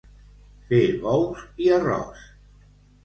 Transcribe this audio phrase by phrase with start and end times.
[0.71, 2.25] Fer bous i arròs.